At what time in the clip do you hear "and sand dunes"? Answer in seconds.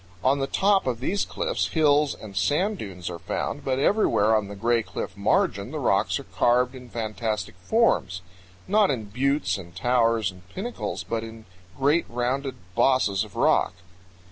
2.15-3.07